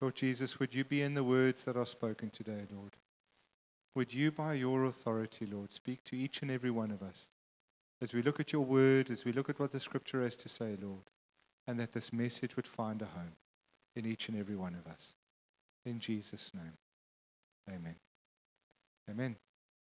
[0.00, 2.96] Lord Jesus, would you be in the words that are spoken today, Lord?
[3.94, 7.28] Would you, by your authority, Lord, speak to each and every one of us
[8.02, 10.48] as we look at your word, as we look at what the scripture has to
[10.50, 11.10] say, Lord,
[11.66, 13.36] and that this message would find a home
[13.94, 15.14] in each and every one of us.
[15.86, 16.76] In Jesus' name,
[17.70, 17.96] amen.
[19.08, 19.36] Amen.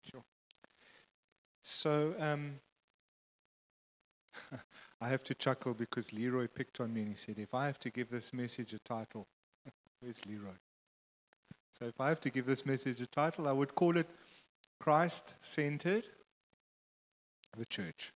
[0.09, 0.23] Sure.
[1.61, 2.59] So, um,
[5.02, 7.79] I have to chuckle because Leroy picked on me and he said, if I have
[7.79, 9.27] to give this message a title,
[10.02, 10.57] where's Leroy?
[11.71, 14.09] So if I have to give this message a title, I would call it
[14.80, 16.05] Christ Centered
[17.58, 18.13] the Church.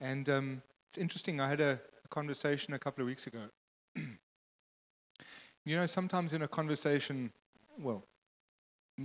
[0.00, 3.40] And um, it's interesting, I had a, a conversation a couple of weeks ago.
[5.64, 7.30] you know, sometimes in a conversation,
[7.78, 8.04] well,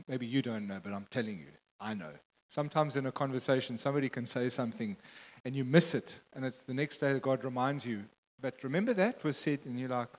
[0.08, 2.12] maybe you don't know, but I'm telling you, I know.
[2.50, 4.96] Sometimes in a conversation, somebody can say something
[5.44, 8.04] and you miss it, and it's the next day that God reminds you.
[8.42, 10.10] But remember that was said, and you're like,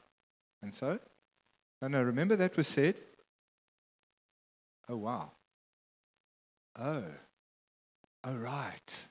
[0.62, 0.98] and so?
[1.82, 3.00] No, no, remember that was said?
[4.88, 5.30] Oh, wow.
[6.78, 7.04] Oh.
[8.24, 9.06] Oh, right.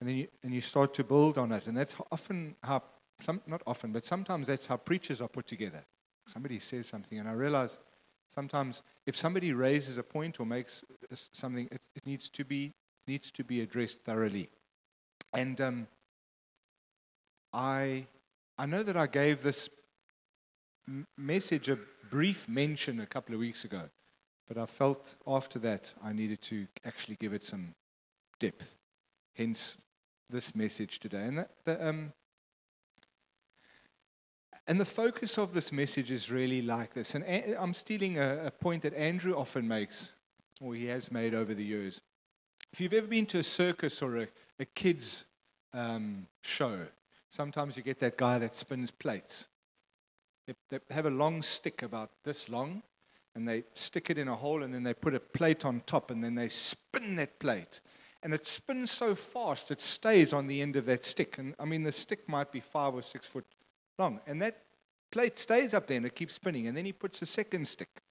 [0.00, 1.66] And then you, and you start to build on it.
[1.66, 2.82] And that's often how,
[3.20, 5.84] some, not often, but sometimes that's how preachers are put together.
[6.26, 7.78] Somebody says something, and I realize
[8.28, 10.84] sometimes if somebody raises a point or makes
[11.32, 12.72] something, it, it needs to be
[13.06, 14.48] needs to be addressed thoroughly.
[15.32, 15.88] And um,
[17.52, 18.06] I
[18.58, 19.68] I know that I gave this
[21.16, 21.78] message a
[22.10, 23.82] brief mention a couple of weeks ago,
[24.48, 27.74] but I felt after that I needed to actually give it some
[28.38, 28.76] depth.
[29.34, 29.76] Hence,
[30.28, 31.24] this message today.
[31.24, 32.12] And, that, the, um,
[34.66, 37.14] and the focus of this message is really like this.
[37.14, 37.24] And
[37.58, 40.12] I'm stealing a, a point that Andrew often makes,
[40.60, 42.00] or he has made over the years.
[42.72, 45.24] If you've ever been to a circus or a, a kids'
[45.72, 46.86] um, show,
[47.28, 49.48] sometimes you get that guy that spins plates.
[50.68, 52.82] They have a long stick about this long,
[53.34, 56.10] and they stick it in a hole, and then they put a plate on top,
[56.10, 57.80] and then they spin that plate.
[58.22, 61.38] And it spins so fast, it stays on the end of that stick.
[61.38, 63.46] And I mean, the stick might be five or six foot
[63.98, 64.20] long.
[64.26, 64.62] And that
[65.10, 66.66] plate stays up there and it keeps spinning.
[66.66, 68.02] And then he puts a second stick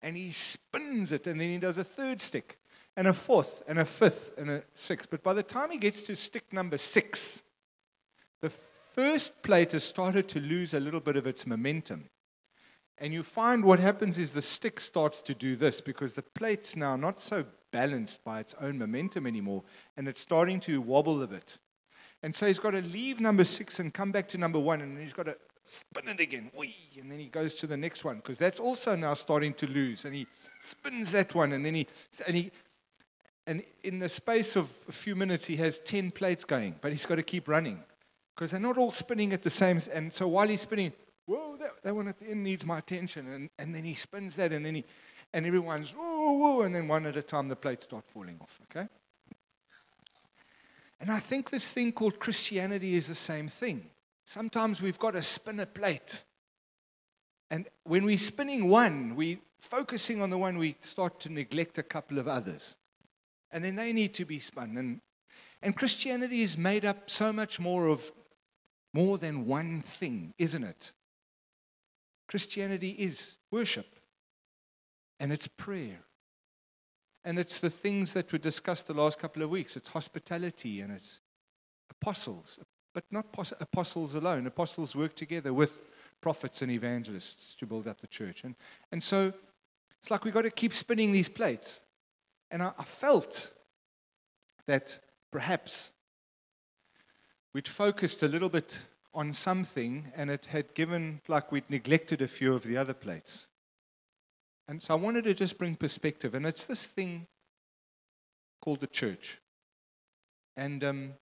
[0.00, 1.26] and he spins it.
[1.26, 2.58] And then he does a third stick
[2.96, 5.10] and a fourth and a fifth and a sixth.
[5.10, 7.42] But by the time he gets to stick number six,
[8.40, 8.48] the
[8.98, 12.04] first plate has started to lose a little bit of its momentum.
[13.00, 16.74] And you find what happens is the stick starts to do this because the plate's
[16.74, 19.62] now not so balanced by its own momentum anymore
[19.96, 21.58] and it's starting to wobble a bit.
[22.24, 24.98] And so he's got to leave number six and come back to number one and
[24.98, 26.50] he's got to spin it again.
[26.58, 26.74] Whee!
[26.98, 30.06] And then he goes to the next one because that's also now starting to lose.
[30.06, 30.26] And he
[30.60, 31.86] spins that one and then he,
[32.26, 32.50] and he,
[33.46, 37.06] and in the space of a few minutes, he has 10 plates going, but he's
[37.06, 37.84] got to keep running
[38.38, 39.82] because they're not all spinning at the same.
[39.92, 40.92] And so while he's spinning,
[41.26, 43.26] whoa, that, that one at the end needs my attention.
[43.26, 44.84] And, and then he spins that, and then he,
[45.32, 48.60] and everyone's, whoa, whoa, and then one at a time the plates start falling off,
[48.70, 48.86] okay?
[51.00, 53.90] And I think this thing called Christianity is the same thing.
[54.24, 56.22] Sometimes we've got to spin a plate.
[57.50, 61.82] And when we're spinning one, we're focusing on the one, we start to neglect a
[61.82, 62.76] couple of others.
[63.50, 64.76] And then they need to be spun.
[64.76, 65.00] And,
[65.60, 68.12] and Christianity is made up so much more of
[68.92, 70.92] more than one thing, isn't it?
[72.28, 73.98] Christianity is worship,
[75.18, 76.00] and it's prayer,
[77.24, 79.76] and it's the things that were discussed the last couple of weeks.
[79.76, 81.20] It's hospitality, and it's
[81.90, 82.58] apostles,
[82.94, 83.26] but not
[83.60, 84.46] apostles alone.
[84.46, 85.82] Apostles work together with
[86.20, 88.44] prophets and evangelists to build up the church.
[88.44, 88.54] And,
[88.92, 89.32] and so
[90.00, 91.80] it's like we've got to keep spinning these plates.
[92.50, 93.52] And I, I felt
[94.66, 94.98] that
[95.30, 95.92] perhaps
[97.54, 98.78] we'd focused a little bit
[99.14, 103.46] on something and it had given, like we'd neglected a few of the other plates.
[104.68, 107.26] And so I wanted to just bring perspective, and it's this thing
[108.60, 109.40] called the church.
[110.56, 111.14] And um,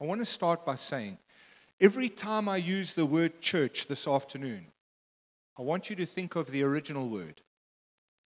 [0.00, 1.18] I want to start by saying
[1.80, 4.66] every time I use the word church this afternoon,
[5.58, 7.40] I want you to think of the original word,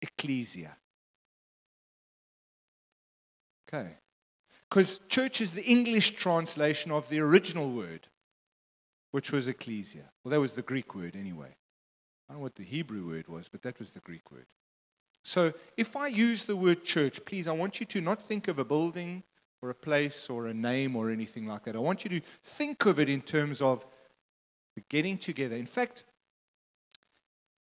[0.02, 0.76] ecclesia.
[3.68, 3.92] Okay.
[4.72, 8.08] Because church is the English translation of the original word,
[9.12, 10.06] which was ecclesia.
[10.24, 11.58] Well, that was the Greek word anyway.
[12.30, 14.46] I don't know what the Hebrew word was, but that was the Greek word.
[15.24, 18.60] So if I use the word church, please, I want you to not think of
[18.60, 19.24] a building
[19.62, 21.76] or a place or a name or anything like that.
[21.76, 23.86] I want you to think of it in terms of
[24.76, 25.58] the getting together.
[25.58, 26.06] In fact,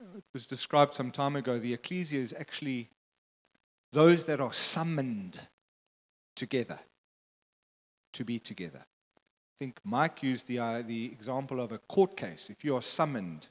[0.02, 2.90] it was described some time ago the ecclesia is actually
[3.94, 5.40] those that are summoned
[6.40, 6.80] together
[8.14, 8.84] to be together.
[8.86, 12.50] I think Mike used the, uh, the example of a court case.
[12.50, 13.50] If you are summoned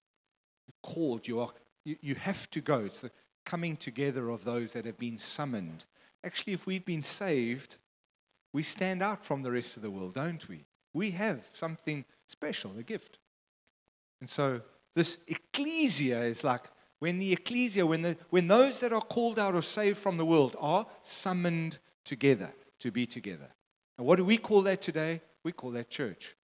[0.83, 1.27] called.
[1.27, 1.51] You, are,
[1.85, 2.81] you, you have to go.
[2.81, 3.11] It's the
[3.45, 5.85] coming together of those that have been summoned.
[6.25, 7.79] Actually, if we've been saved,
[8.53, 10.65] we stand out from the rest of the world, don't we?
[10.93, 13.19] We have something special, a gift.
[14.21, 14.61] And so
[14.95, 16.65] this ecclesia is like
[16.99, 20.25] when the ecclesia, when, the, when those that are called out or saved from the
[20.25, 23.49] world are summoned together to be together.
[23.97, 25.21] And what do we call that today?
[25.43, 26.37] We call that church.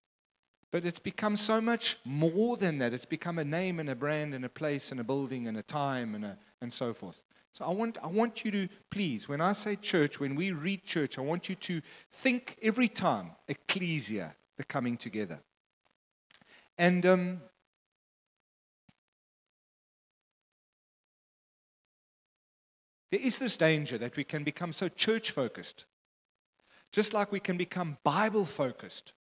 [0.71, 2.93] But it's become so much more than that.
[2.93, 5.63] It's become a name and a brand and a place and a building and a
[5.63, 7.23] time and, a, and so forth.
[7.53, 10.83] So I want, I want you to, please, when I say church, when we read
[10.83, 11.81] church, I want you to
[12.13, 15.39] think every time ecclesia, the coming together.
[16.77, 17.41] And um,
[23.13, 25.85] there is this danger that we can become so church focused,
[26.95, 29.15] just like we can become Bible focused,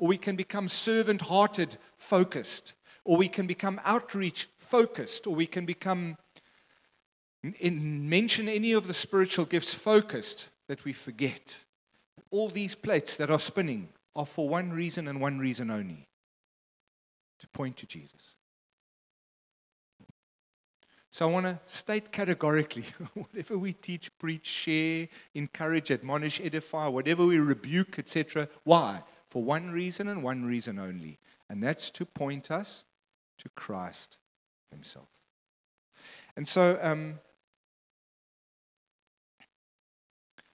[0.00, 2.74] or we can become servant hearted focused,
[3.04, 6.16] or we can become outreach focused, or we can become
[7.60, 11.62] in, mention any of the spiritual gifts focused that we forget.
[12.32, 16.08] All these plates that are spinning are for one reason and one reason only
[17.38, 18.34] to point to Jesus.
[21.16, 22.84] So I want to state categorically
[23.14, 28.50] whatever we teach, preach, share, encourage, admonish, edify, whatever we rebuke, etc.
[28.64, 29.02] Why?
[29.30, 31.18] For one reason and one reason only.
[31.48, 32.84] And that's to point us
[33.38, 34.18] to Christ
[34.70, 35.08] Himself.
[36.36, 37.18] And so um,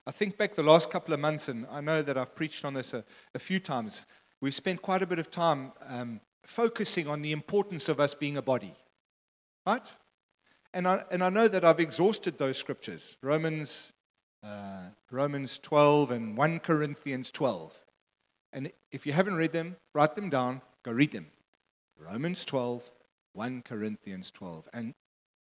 [0.07, 2.75] I think back the last couple of months, and I know that I've preached on
[2.75, 3.05] this a,
[3.35, 4.03] a few times.
[4.41, 8.37] We've spent quite a bit of time um, focusing on the importance of us being
[8.37, 8.77] a body,
[9.67, 9.93] right?
[10.75, 13.93] And I, and I know that I've exhausted those scriptures Romans,
[14.43, 17.85] uh, Romans 12 and 1 Corinthians 12.
[18.53, 21.27] And if you haven't read them, write them down, go read them.
[21.99, 22.91] Romans 12,
[23.35, 24.69] 1 Corinthians 12.
[24.73, 24.95] And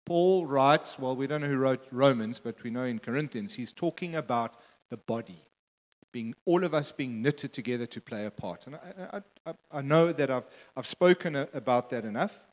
[0.04, 3.72] Paul writes, well, we don't know who wrote Romans, but we know in Corinthians, he's
[3.72, 4.54] talking about
[4.90, 5.44] the body,
[6.12, 8.66] being all of us being knitted together to play a part.
[8.66, 12.44] And I, I, I know that I've, I've spoken about that enough.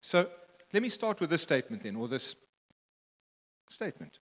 [0.00, 0.28] So
[0.72, 2.36] let me start with this statement then, or this
[3.70, 4.18] statement.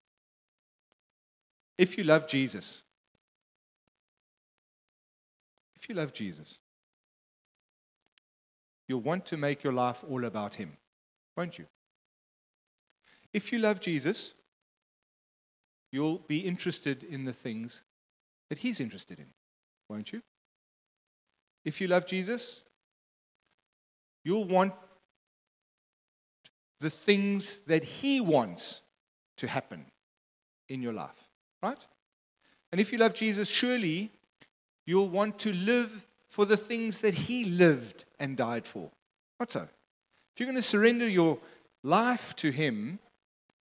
[1.77, 2.81] If you love Jesus,
[5.75, 6.59] if you love Jesus,
[8.87, 10.77] you'll want to make your life all about Him,
[11.35, 11.65] won't you?
[13.33, 14.33] If you love Jesus,
[15.91, 17.81] you'll be interested in the things
[18.49, 19.27] that He's interested in,
[19.89, 20.21] won't you?
[21.65, 22.61] If you love Jesus,
[24.23, 24.73] you'll want
[26.83, 28.81] the things that He wants
[29.37, 29.85] to happen
[30.67, 31.29] in your life,
[31.61, 31.83] right?
[32.71, 34.11] And if you love Jesus, surely
[34.85, 38.91] you'll want to live for the things that He lived and died for.
[39.39, 39.61] Not so.
[39.61, 41.39] If you're going to surrender your
[41.83, 42.99] life to Him,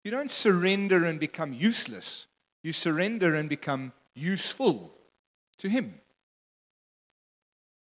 [0.04, 2.28] you don't surrender and become useless.
[2.62, 4.92] You surrender and become useful
[5.58, 6.00] to Him.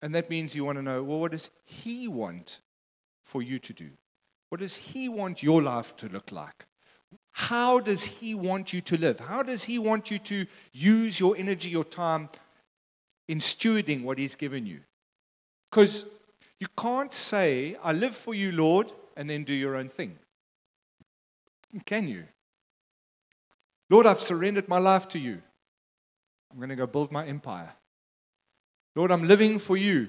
[0.02, 2.60] And that means you want to know well, what does He want
[3.22, 3.90] for you to do?
[4.52, 6.66] What does He want your life to look like?
[7.30, 9.18] How does He want you to live?
[9.18, 10.44] How does He want you to
[10.74, 12.28] use your energy, your time
[13.28, 14.80] in stewarding what He's given you?
[15.70, 16.04] Because
[16.60, 20.18] you can't say, I live for you, Lord, and then do your own thing.
[21.86, 22.24] Can you?
[23.88, 25.40] Lord, I've surrendered my life to you.
[26.50, 27.72] I'm going to go build my empire.
[28.94, 30.08] Lord, I'm living for you.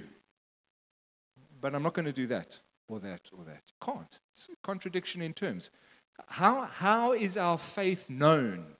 [1.61, 3.63] But I'm not going to do that or that or that.
[3.81, 4.19] Can't.
[4.35, 5.69] It's a contradiction in terms.
[6.27, 8.75] How, how is our faith known?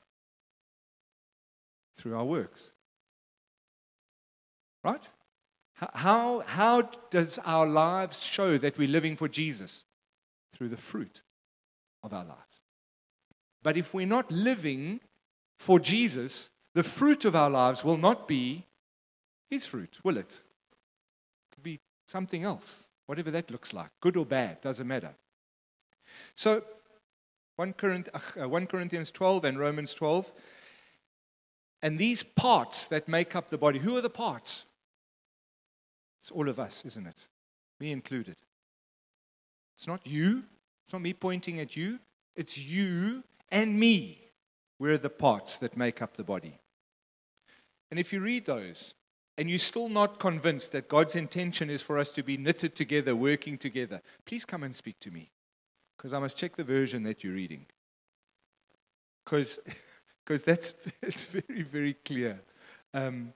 [1.96, 2.72] Through our works.
[4.84, 5.08] Right?
[5.74, 9.86] How, how does our lives show that we're living for Jesus?
[10.54, 11.24] Through the fruit
[12.04, 12.60] of our lives.
[13.64, 15.00] But if we're not living
[15.58, 18.66] for Jesus, the fruit of our lives will not be
[19.50, 20.42] His fruit, will it?
[21.52, 25.14] It could be something else, whatever that looks like, good or bad, doesn't matter.
[26.36, 26.64] So,
[27.56, 30.32] 1, uh, Corinthians 12 and Romans 12.
[31.82, 34.64] And these parts that make up the body, who are the parts?
[36.22, 37.28] It's all of us, isn't it?
[37.80, 38.38] Me included.
[39.76, 40.44] It's not you.
[40.86, 42.00] It's not me pointing at you.
[42.36, 44.20] It's you and me.
[44.80, 46.60] We're the parts that make up the body.
[47.92, 48.94] And if you read those
[49.38, 53.16] and you're still not convinced that God's intention is for us to be knitted together,
[53.16, 55.32] working together, please come and speak to me
[55.98, 57.66] because I must check the version that you're reading.
[59.26, 59.60] Because
[60.46, 62.42] that's it's very, very clear.
[62.94, 63.34] Um,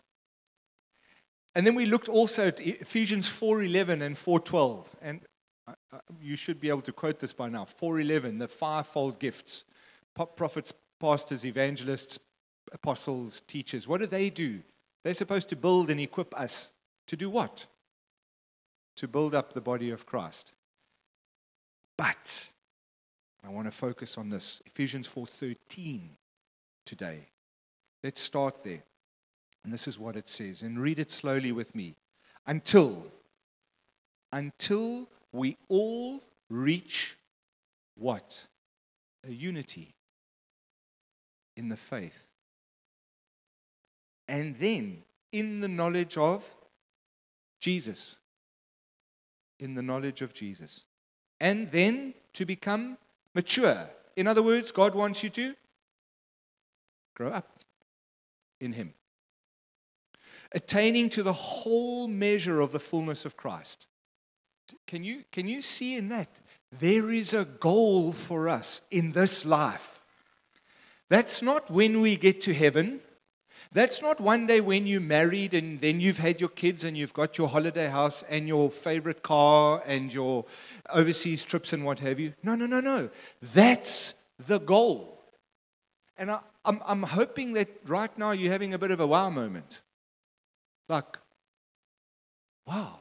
[1.55, 5.21] and then we looked also at Ephesians 4:11 and 4:12, and
[5.67, 5.73] uh,
[6.21, 9.63] you should be able to quote this by now 411, the fivefold gifts
[10.35, 12.19] prophets, pastors, evangelists,
[12.73, 13.87] apostles, teachers.
[13.87, 14.61] What do they do?
[15.07, 16.73] They're supposed to build and equip us
[17.05, 17.65] to do what?
[18.97, 20.51] To build up the body of Christ.
[21.95, 22.49] But
[23.41, 26.17] I want to focus on this Ephesians 4:13
[26.83, 27.29] today.
[28.03, 28.83] Let's start there.
[29.63, 31.95] And this is what it says and read it slowly with me.
[32.45, 33.09] Until
[34.33, 37.15] until we all reach
[37.95, 38.45] what?
[39.25, 39.95] A unity
[41.55, 42.26] in the faith.
[44.27, 46.45] And then in the knowledge of
[47.59, 48.17] Jesus.
[49.59, 50.83] In the knowledge of Jesus.
[51.39, 52.97] And then to become
[53.33, 53.89] mature.
[54.15, 55.55] In other words, God wants you to
[57.13, 57.59] grow up
[58.59, 58.93] in Him.
[60.51, 63.87] Attaining to the whole measure of the fullness of Christ.
[64.85, 66.29] Can you, can you see in that?
[66.71, 70.01] There is a goal for us in this life.
[71.09, 72.99] That's not when we get to heaven.
[73.71, 77.13] That's not one day when you're married and then you've had your kids and you've
[77.13, 80.45] got your holiday house and your favorite car and your
[80.89, 82.33] overseas trips and what have you.
[82.43, 83.09] No, no, no, no.
[83.41, 85.21] That's the goal.
[86.17, 89.07] And I, am I'm, I'm hoping that right now you're having a bit of a
[89.07, 89.81] wow moment.
[90.89, 91.17] Like,
[92.65, 92.99] wow.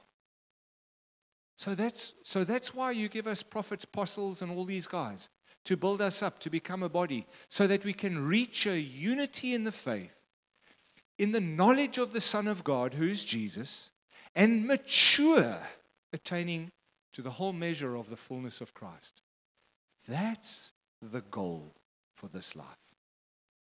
[1.56, 5.30] So that's, so that's why you give us prophets, apostles, and all these guys
[5.64, 9.52] to build us up, to become a body, so that we can reach a unity
[9.52, 10.15] in the faith,
[11.18, 13.90] in the knowledge of the Son of God, who's Jesus,
[14.35, 15.58] and mature,
[16.12, 16.70] attaining
[17.12, 19.23] to the whole measure of the fullness of Christ.
[20.06, 21.73] That's the goal
[22.14, 22.66] for this life.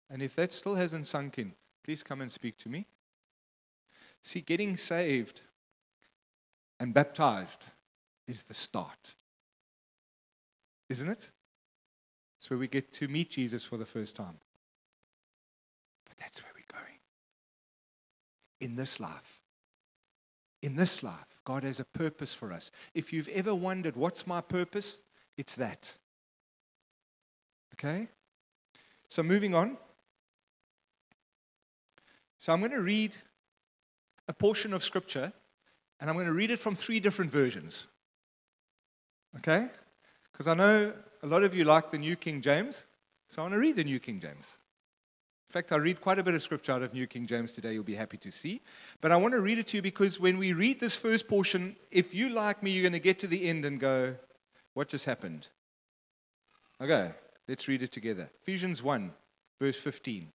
[0.10, 2.86] And if that still hasn't sunk in, please come and speak to me.
[4.22, 5.42] See, getting saved
[6.80, 7.68] and baptized
[8.28, 9.16] is the start.
[10.90, 11.30] Isn't it?
[12.38, 14.38] It's where we get to meet Jesus for the first time.
[16.06, 17.00] But that's where we're going.
[18.64, 19.42] In this life.
[20.62, 22.72] In this life, God has a purpose for us.
[22.94, 25.00] If you've ever wondered, what's my purpose?
[25.36, 25.92] It's that.
[27.74, 28.08] Okay?
[29.10, 29.76] So, moving on.
[32.40, 33.14] So, I'm going to read
[34.30, 35.34] a portion of Scripture,
[36.00, 37.88] and I'm going to read it from three different versions.
[39.40, 39.68] Okay?
[40.32, 42.86] Because I know a lot of you like the New King James,
[43.28, 44.58] so I want to read the New King James.
[45.54, 47.74] In fact, I read quite a bit of scripture out of New King James today,
[47.74, 48.60] you'll be happy to see.
[49.02, 51.76] But I want to read it to you because when we read this first portion,
[51.92, 54.16] if you like me, you're going to get to the end and go,
[54.74, 55.50] What just happened?
[56.82, 57.12] Okay,
[57.48, 58.32] let's read it together.
[58.42, 59.14] Ephesians 1,
[59.62, 60.32] verse 15.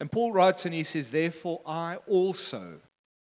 [0.00, 2.80] And Paul writes and he says, Therefore, I also,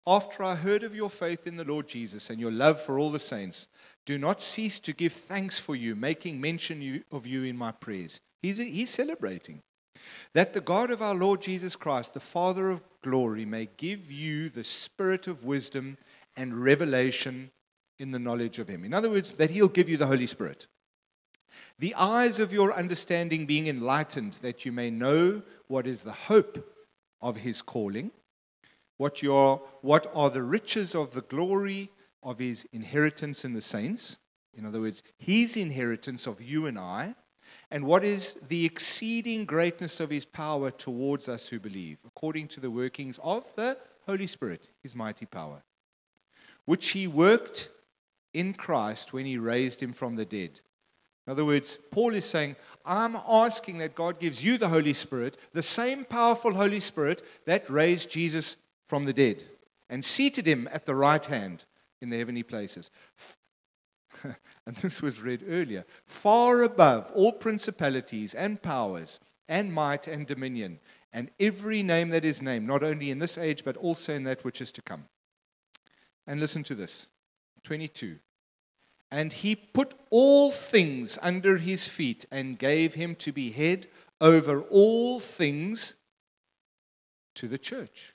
[0.07, 3.11] after I heard of your faith in the Lord Jesus and your love for all
[3.11, 3.67] the saints,
[4.05, 8.21] do not cease to give thanks for you, making mention of you in my prayers.
[8.41, 9.63] He's, he's celebrating.
[10.33, 14.49] That the God of our Lord Jesus Christ, the Father of glory, may give you
[14.49, 15.99] the spirit of wisdom
[16.37, 17.51] and revelation
[17.99, 18.85] in the knowledge of Him.
[18.85, 20.67] In other words, that He'll give you the Holy Spirit.
[21.79, 26.65] The eyes of your understanding being enlightened, that you may know what is the hope
[27.21, 28.11] of His calling,
[28.97, 31.91] what, your, what are the riches of the glory
[32.23, 34.19] of his inheritance in the saints.
[34.55, 37.15] In other words, his inheritance of you and I.
[37.71, 42.61] And what is the exceeding greatness of his power towards us who believe, according to
[42.61, 43.77] the workings of the
[44.07, 45.63] Holy Spirit, his mighty power,
[46.65, 47.71] which he worked
[48.33, 50.61] in Christ when he raised him from the dead.
[51.27, 55.37] In other words, Paul is saying, I'm asking that God gives you the Holy Spirit,
[55.53, 58.57] the same powerful Holy Spirit that raised Jesus
[58.89, 59.45] from the dead
[59.89, 61.65] and seated him at the right hand
[62.01, 62.91] in the heavenly places.
[64.67, 70.79] and this was read earlier far above all principalities and powers and might and dominion
[71.17, 74.45] and every name that is named, not only in this age, but also in that
[74.45, 75.07] which is to come.
[76.27, 77.07] And listen to this
[77.65, 78.19] 22.
[79.11, 83.87] And he put all things under his feet and gave him to be head
[84.21, 85.95] over all things
[87.37, 88.13] to the church,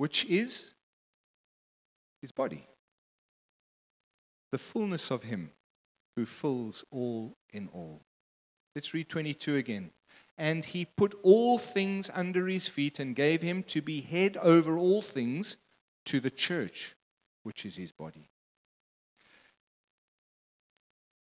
[0.00, 0.72] which is
[2.22, 2.66] his body.
[4.50, 5.50] The fullness of him
[6.16, 8.00] who fills all in all.
[8.74, 9.90] Let's read 22 again.
[10.38, 14.78] And he put all things under his feet and gave him to be head over
[14.78, 15.58] all things
[16.06, 16.96] to the church,
[17.42, 18.30] which is his body.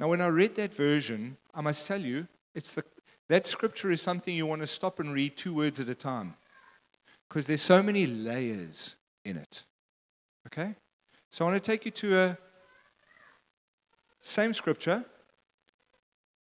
[0.01, 2.84] Now, when I read that version, I must tell you, it's the,
[3.29, 6.36] that scripture is something you want to stop and read two words at a time
[7.35, 9.63] because there's so many layers in it.
[10.47, 10.73] Okay?
[11.31, 12.37] So I want to take you to a
[14.21, 15.03] same scripture,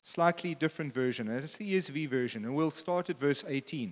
[0.03, 1.27] slightly different version.
[1.27, 3.89] It's the ESV version, and we'll start at verse 18.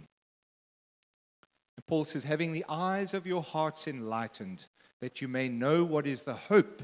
[1.76, 4.68] And Paul says, Having the eyes of your hearts enlightened,
[5.02, 6.84] that you may know what is the hope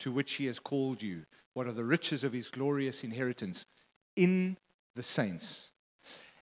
[0.00, 1.22] to which he has called you,
[1.54, 3.64] what are the riches of his glorious inheritance
[4.16, 4.56] in
[4.96, 5.70] the saints,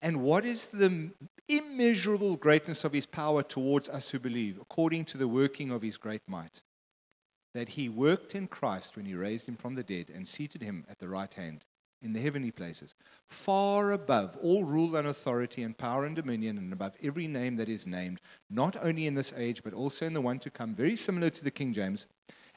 [0.02, 1.12] and what is the
[1.49, 5.97] immeasurable greatness of his power towards us who believe, according to the working of his
[5.97, 6.63] great might
[7.55, 10.85] that he worked in Christ when he raised him from the dead and seated him
[10.91, 11.65] at the right hand
[12.03, 12.95] in the heavenly places,
[13.29, 17.69] far above all rule and authority and power and dominion, and above every name that
[17.69, 18.21] is named,
[18.51, 21.43] not only in this age, but also in the one to come, very similar to
[21.43, 22.07] the King James.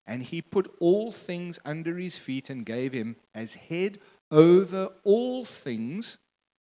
[0.06, 4.00] And he put all things under his feet and gave him as head
[4.32, 6.18] over all things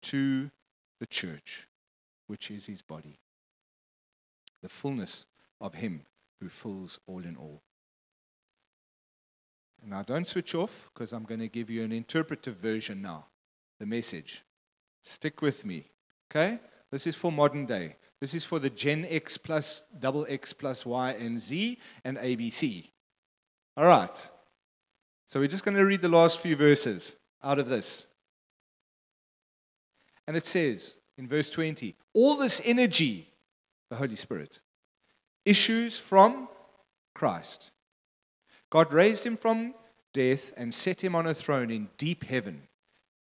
[0.03, 0.49] to
[0.99, 1.67] the church,
[2.27, 3.19] which is his body,
[4.61, 5.25] the fullness
[5.59, 6.05] of him
[6.39, 7.61] who fills all in all.
[9.85, 13.25] Now, don't switch off because I'm going to give you an interpretive version now,
[13.79, 14.43] the message.
[15.01, 15.91] Stick with me,
[16.31, 16.59] okay?
[16.89, 17.97] This is for modern day.
[18.21, 22.87] This is for the Gen X plus double X plus Y and Z and ABC.
[23.75, 24.29] All right.
[25.27, 28.07] So we're just going to read the last few verses out of this.
[30.27, 33.27] And it says in verse 20 all this energy,
[33.89, 34.59] the Holy Spirit,
[35.45, 36.47] issues from
[37.13, 37.71] Christ.
[38.69, 39.75] God raised him from
[40.13, 42.63] death and set him on a throne in deep heaven,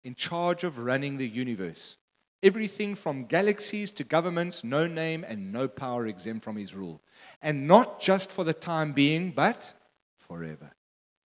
[0.05, 1.97] in charge of running the universe.
[2.43, 7.01] Everything from galaxies to governments, no name and no power exempt from his rule.
[7.41, 9.75] And not just for the time being, but
[10.19, 10.73] forever.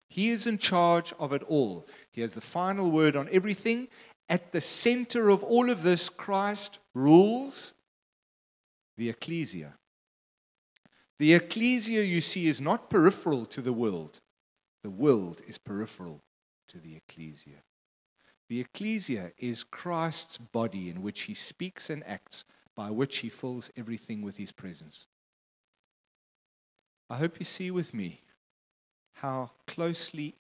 [0.08, 1.87] He is in charge of it all.
[2.11, 3.88] He has the final word on everything.
[4.28, 7.75] At the center of all of this, Christ rules
[8.97, 9.75] the ecclesia.
[11.18, 14.21] The ecclesia, you see, is not peripheral to the world.
[14.83, 16.23] The world is peripheral
[16.68, 17.62] to the ecclesia.
[18.49, 22.45] The ecclesia is Christ's body in which he speaks and acts,
[22.76, 25.06] by which he fills everything with his presence.
[27.08, 28.21] I hope you see with me
[29.15, 30.36] how closely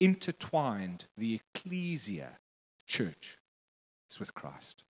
[0.00, 2.38] intertwined the ecclesia,
[2.88, 3.38] church,
[4.10, 4.82] is with Christ.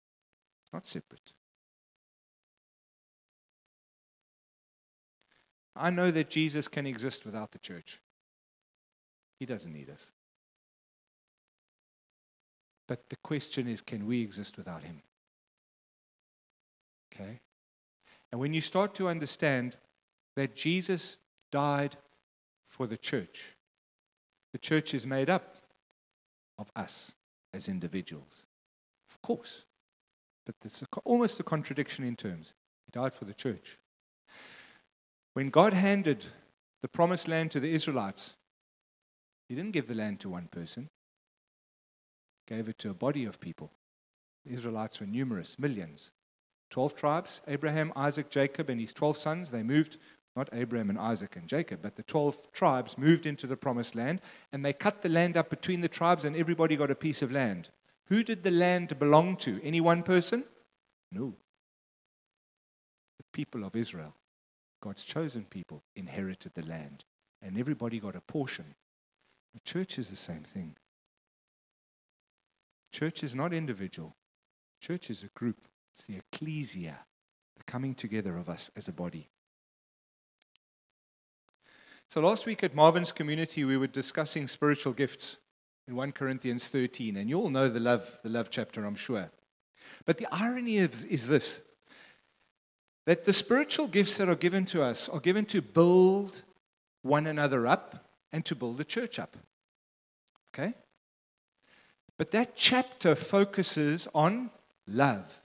[0.62, 1.32] It's not separate.
[5.76, 8.00] I know that Jesus can exist without the church.
[9.38, 10.11] He doesn't need us.
[12.87, 15.02] But the question is can we exist without him?
[17.12, 17.40] Okay?
[18.32, 19.76] And when you start to understand
[20.37, 21.16] that Jesus
[21.52, 21.96] died
[22.66, 23.56] for the church,
[24.52, 25.56] the church is made up
[26.58, 27.14] of us
[27.52, 28.44] as individuals.
[29.11, 29.64] Of course.
[30.46, 32.54] But there's almost a contradiction in terms.
[32.87, 33.78] He died for the church.
[35.34, 36.24] When God handed
[36.82, 38.34] the promised land to the Israelites,
[39.48, 40.88] He didn't give the land to one person,
[42.46, 43.70] he gave it to a body of people.
[44.44, 46.11] The Israelites were numerous, millions.
[46.70, 49.50] 12 tribes Abraham, Isaac, Jacob, and his 12 sons.
[49.50, 49.96] They moved,
[50.38, 54.20] not Abraham and Isaac and Jacob, but the 12 tribes moved into the promised land,
[54.53, 57.33] and they cut the land up between the tribes, and everybody got a piece of
[57.33, 57.70] land.
[58.07, 59.61] Who did the land belong to?
[59.64, 60.44] Any one person?
[61.11, 61.35] No.
[63.18, 64.14] The people of Israel.
[64.81, 67.05] God's chosen people inherited the land,
[67.42, 68.77] and everybody got a portion.
[69.55, 70.77] The church is the same thing.
[72.92, 74.14] Church is not individual,
[74.81, 75.59] church is a group.
[75.94, 76.96] It's the ecclesia,
[77.57, 79.29] the coming together of us as a body.
[82.10, 85.36] So last week at Marvin's community, we were discussing spiritual gifts
[85.86, 89.30] in 1 Corinthians 13, and you all know the love, the love chapter, I'm sure.
[90.06, 91.60] But the irony is, is this
[93.04, 96.44] that the spiritual gifts that are given to us are given to build
[97.02, 99.36] one another up and to build the church up.
[100.52, 100.74] Okay?
[102.16, 104.50] But that chapter focuses on
[104.86, 105.42] love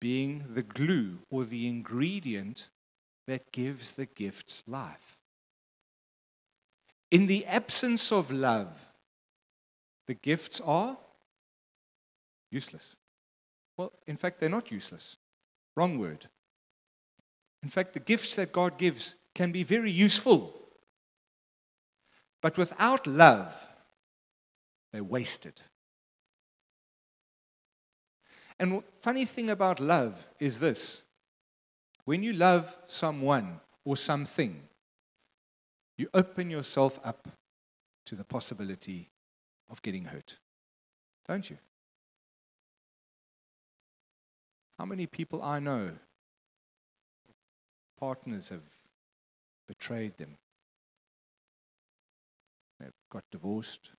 [0.00, 2.68] being the glue or the ingredient
[3.26, 5.15] that gives the gifts life.
[7.10, 8.88] In the absence of love,
[10.06, 10.96] the gifts are
[12.50, 12.96] useless.
[13.76, 15.16] Well, in fact, they're not useless.
[15.76, 16.28] Wrong word.
[17.62, 20.54] In fact, the gifts that God gives can be very useful.
[22.40, 23.66] But without love,
[24.92, 25.60] they're wasted.
[28.58, 31.02] And funny thing about love is this
[32.04, 34.62] when you love someone or something,
[35.96, 37.28] you open yourself up
[38.06, 39.10] to the possibility
[39.70, 40.38] of getting hurt.
[41.26, 41.58] Don't you?
[44.78, 45.92] How many people I know
[47.98, 48.64] partners have
[49.66, 50.36] betrayed them,
[52.80, 53.90] have got divorced,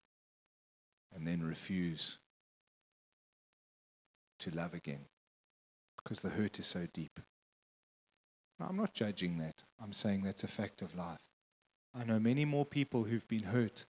[1.16, 2.20] and then refuse
[4.40, 5.06] to love again
[5.98, 7.20] because the hurt is so deep.
[8.60, 9.64] Now, I'm not judging that.
[9.82, 11.20] I'm saying that's a fact of life.
[11.94, 13.86] I know many more people who've been hurt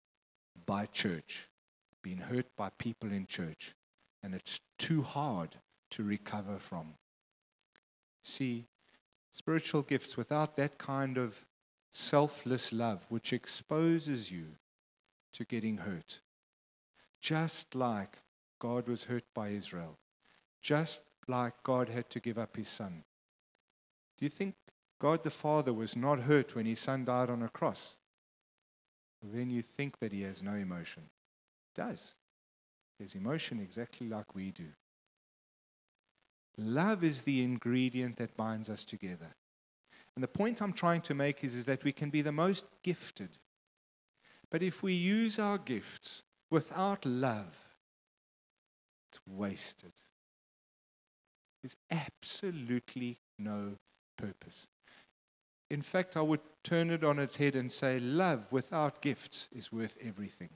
[0.66, 1.48] by church,
[2.02, 3.74] been hurt by people in church,
[4.22, 5.56] and it's too hard
[5.90, 6.94] to recover from.
[8.22, 8.66] See,
[9.32, 11.44] spiritual gifts without that kind of
[11.92, 14.46] selfless love, which exposes you
[15.32, 16.20] to getting hurt,
[17.20, 18.18] just like
[18.58, 19.98] God was hurt by Israel,
[20.62, 23.04] just like God had to give up his son.
[24.18, 24.54] Do you think
[25.04, 27.94] God the Father was not hurt when his son died on a cross?
[29.22, 31.02] then you think that he has no emotion.
[31.02, 32.14] He does.
[32.96, 34.68] He has emotion exactly like we do.
[36.56, 39.34] Love is the ingredient that binds us together.
[40.16, 42.64] And the point I'm trying to make is, is that we can be the most
[42.82, 43.36] gifted.
[44.50, 47.60] But if we use our gifts without love,
[49.10, 49.92] it's wasted.
[51.62, 53.72] There's absolutely no
[54.16, 54.66] purpose.
[55.70, 59.72] In fact, I would turn it on its head and say, love without gifts is
[59.72, 60.50] worth everything.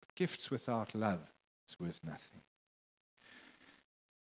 [0.00, 1.32] But gifts without love
[1.68, 2.40] is worth nothing.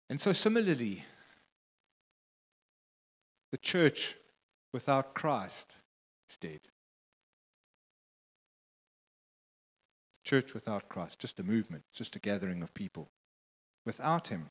[0.09, 1.03] And so, similarly,
[3.51, 4.15] the church
[4.71, 5.77] without Christ
[6.29, 6.61] is dead.
[10.23, 13.09] Church without Christ, just a movement, just a gathering of people.
[13.85, 14.49] Without Him,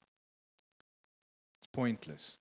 [1.61, 2.37] it's pointless.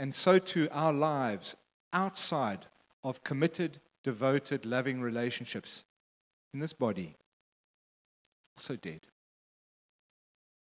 [0.00, 1.54] And so too our lives
[1.92, 2.64] outside
[3.04, 5.84] of committed, devoted, loving relationships
[6.54, 7.16] in this body,
[8.56, 9.02] also dead.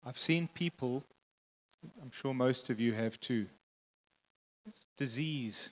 [0.03, 1.03] I've seen people,
[2.01, 3.45] I'm sure most of you have too,
[4.97, 5.69] disease,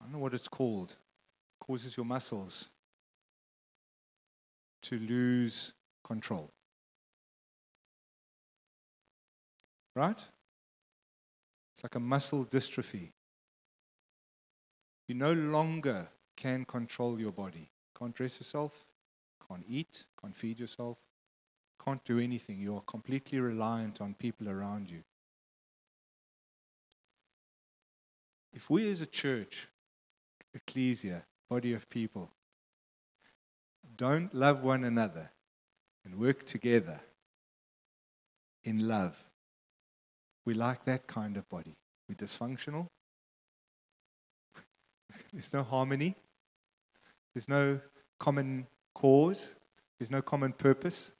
[0.00, 0.96] I don't know what it's called,
[1.60, 2.70] causes your muscles
[4.84, 6.50] to lose control.
[9.94, 10.24] Right?
[11.76, 13.10] It's like a muscle dystrophy.
[15.08, 17.68] You no longer can control your body.
[17.98, 18.86] Can't dress yourself,
[19.46, 20.96] can't eat, can't feed yourself,
[21.84, 22.60] can't do anything.
[22.60, 25.02] You are completely reliant on people around you.
[28.54, 29.68] If we as a church,
[30.54, 32.30] ecclesia, body of people,
[33.98, 35.30] don't love one another
[36.06, 37.00] and work together
[38.64, 39.25] in love,
[40.46, 41.76] we like that kind of body.
[42.08, 42.86] We're dysfunctional.
[45.32, 46.14] There's no harmony.
[47.34, 47.80] There's no
[48.18, 49.54] common cause.
[49.98, 51.10] There's no common purpose.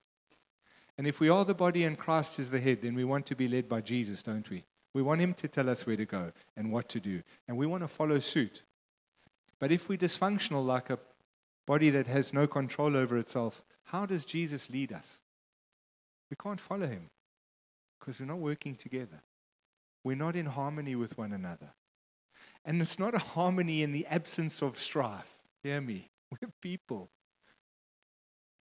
[0.96, 3.36] And if we are the body and Christ is the head, then we want to
[3.36, 4.64] be led by Jesus, don't we?
[4.94, 7.22] We want Him to tell us where to go and what to do.
[7.48, 8.62] And we want to follow suit.
[9.58, 10.98] But if we're dysfunctional, like a
[11.66, 15.20] body that has no control over itself, how does Jesus lead us?
[16.30, 17.10] We can't follow Him
[18.06, 19.20] because we're not working together.
[20.04, 21.74] We're not in harmony with one another.
[22.64, 25.38] And it's not a harmony in the absence of strife.
[25.64, 26.10] Hear me.
[26.30, 27.10] We're people.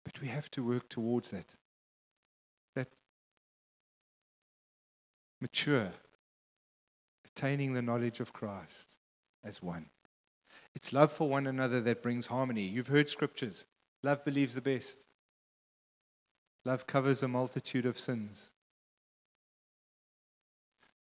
[0.05, 1.55] But we have to work towards that.
[2.75, 2.89] That
[5.41, 5.91] mature,
[7.27, 8.93] attaining the knowledge of Christ
[9.45, 9.87] as one.
[10.75, 12.63] It's love for one another that brings harmony.
[12.63, 13.67] You've heard scriptures.
[14.03, 15.07] Love believes the best.
[16.65, 18.51] Love covers a multitude of sins.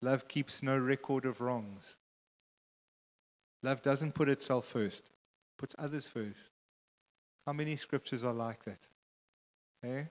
[0.03, 1.95] Love keeps no record of wrongs.
[3.61, 5.05] Love doesn't put itself first,
[5.57, 6.51] puts others first.
[7.47, 8.85] How many scriptures are like that?
[9.81, 9.99] Okay?
[9.99, 10.03] Eh?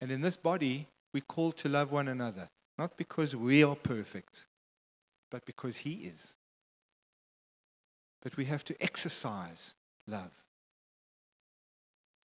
[0.00, 4.46] And in this body, we call to love one another, not because we are perfect,
[5.30, 6.34] but because He is.
[8.22, 9.76] But we have to exercise
[10.08, 10.32] love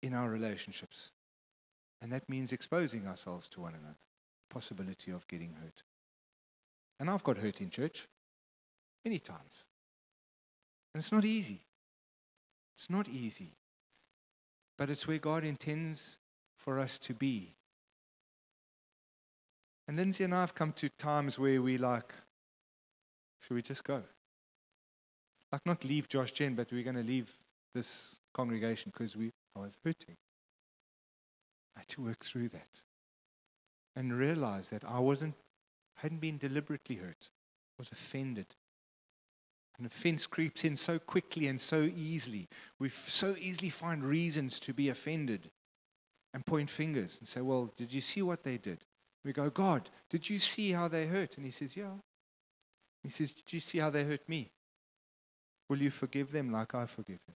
[0.01, 1.11] in our relationships.
[2.01, 3.97] And that means exposing ourselves to one another,
[4.49, 5.83] possibility of getting hurt.
[6.99, 8.07] And I've got hurt in church
[9.03, 9.65] many times.
[10.93, 11.61] And it's not easy.
[12.75, 13.51] It's not easy.
[14.77, 16.17] But it's where God intends
[16.57, 17.53] for us to be.
[19.87, 22.13] And Lindsay and I have come to times where we like,
[23.41, 24.01] should we just go?
[25.51, 27.33] Like not leave Josh Gen, but we're going to leave
[27.73, 30.15] this congregation because we I was hurting.
[31.75, 32.81] I had to work through that
[33.95, 35.35] and realize that I wasn't
[35.97, 37.29] hadn't been deliberately hurt.
[37.77, 38.55] Was offended.
[39.77, 42.47] An offense creeps in so quickly and so easily.
[42.79, 45.49] We so easily find reasons to be offended
[46.33, 48.85] and point fingers and say, Well, did you see what they did?
[49.25, 51.35] We go, God, did you see how they hurt?
[51.35, 51.95] And he says, Yeah.
[53.03, 54.49] He says, Did you see how they hurt me?
[55.69, 57.35] Will you forgive them like I forgive them?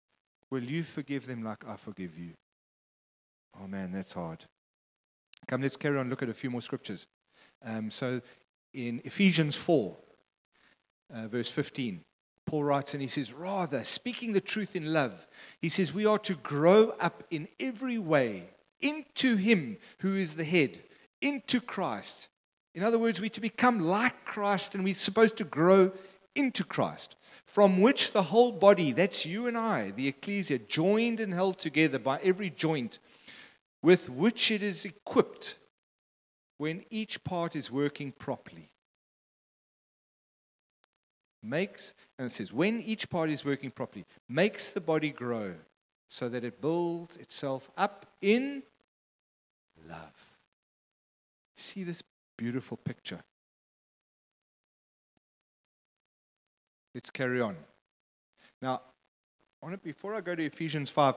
[0.51, 2.33] Will you forgive them like I forgive you?
[3.59, 4.45] Oh man, that's hard.
[5.47, 6.09] Come, let's carry on.
[6.09, 7.07] Look at a few more scriptures.
[7.63, 8.21] Um, so
[8.77, 9.97] in Ephesians 4,
[11.13, 12.01] uh, verse 15,
[12.45, 15.25] Paul writes and he says, Rather, speaking the truth in love,
[15.59, 20.43] he says, we are to grow up in every way into him who is the
[20.43, 20.79] head,
[21.21, 22.29] into Christ.
[22.75, 25.91] In other words, we're to become like Christ and we're supposed to grow
[26.35, 31.33] into Christ, from which the whole body, that's you and I, the ecclesia, joined and
[31.33, 32.99] held together by every joint,
[33.81, 35.57] with which it is equipped
[36.57, 38.69] when each part is working properly.
[41.43, 45.53] Makes, and it says, when each part is working properly, makes the body grow
[46.07, 48.63] so that it builds itself up in
[49.87, 50.35] love.
[51.55, 52.03] See this
[52.37, 53.21] beautiful picture.
[56.93, 57.55] Let's carry on.
[58.61, 58.81] Now,
[59.61, 61.15] on it, before I go to Ephesians 5,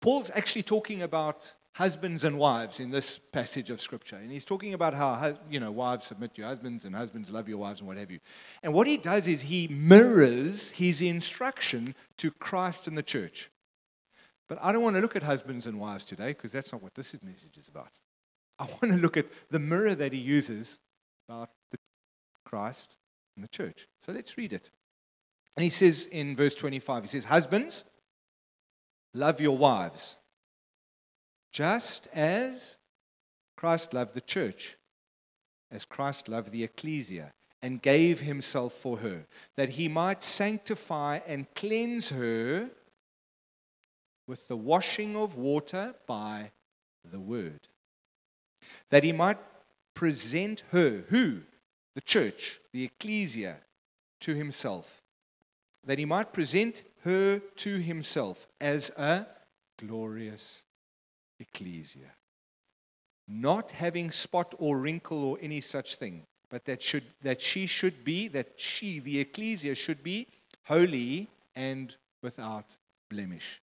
[0.00, 4.16] Paul's actually talking about husbands and wives in this passage of scripture.
[4.16, 7.48] And he's talking about how, you know, wives submit to your husbands and husbands love
[7.48, 8.18] your wives and what have you.
[8.62, 13.50] And what he does is he mirrors his instruction to Christ and the church.
[14.48, 16.94] But I don't want to look at husbands and wives today because that's not what
[16.94, 17.92] this message is about.
[18.58, 20.80] I want to look at the mirror that he uses
[21.28, 21.78] about the
[22.44, 22.96] Christ
[23.36, 23.86] and the church.
[24.00, 24.70] So let's read it.
[25.56, 27.84] And he says in verse 25, he says, Husbands,
[29.14, 30.16] love your wives,
[31.52, 32.76] just as
[33.56, 34.76] Christ loved the church,
[35.70, 37.32] as Christ loved the ecclesia,
[37.62, 42.70] and gave himself for her, that he might sanctify and cleanse her
[44.26, 46.52] with the washing of water by
[47.04, 47.68] the word,
[48.88, 49.38] that he might
[49.94, 51.40] present her, who?
[51.94, 53.58] The church, the ecclesia,
[54.20, 55.02] to himself
[55.84, 59.26] that he might present her to himself as a
[59.78, 60.64] glorious
[61.40, 62.12] ecclesia,
[63.28, 68.04] not having spot or wrinkle or any such thing, but that, should, that she should
[68.04, 70.26] be, that she, the ecclesia, should be
[70.64, 72.76] holy and without
[73.08, 73.60] blemish.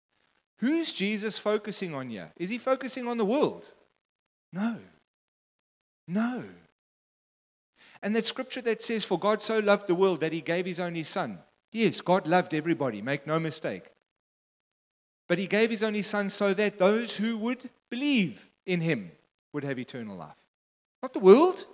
[0.57, 2.31] Who's Jesus focusing on here?
[2.37, 3.71] Is he focusing on the world?
[4.53, 4.77] No.
[6.07, 6.43] No.
[8.03, 10.79] And that scripture that says, For God so loved the world that he gave his
[10.79, 11.39] only son.
[11.71, 13.89] Yes, God loved everybody, make no mistake.
[15.31, 19.13] But he gave his only son so that those who would believe in him
[19.53, 20.35] would have eternal life.
[21.01, 21.67] Not the world.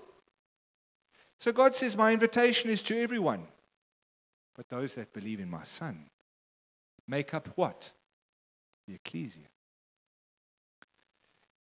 [1.40, 3.48] So God says, My invitation is to everyone.
[4.56, 6.06] But those that believe in my son
[7.08, 7.94] make up what?
[8.88, 9.48] The ecclesia.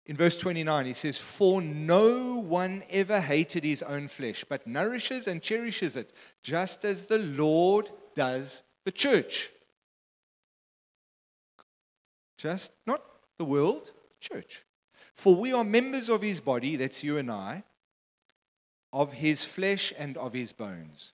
[0.05, 5.27] In verse 29, he says, For no one ever hated his own flesh, but nourishes
[5.27, 9.51] and cherishes it, just as the Lord does the church.
[12.37, 13.03] Just not
[13.39, 14.65] the world, church.
[15.15, 17.65] For we are members of his body, that's you and I,
[18.93, 21.13] of his flesh and of his bones.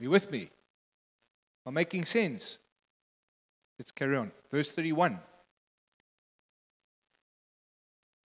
[0.00, 0.50] Are you with me?
[1.66, 2.58] Am making sense?
[3.78, 4.32] Let's carry on.
[4.50, 5.18] Verse 31.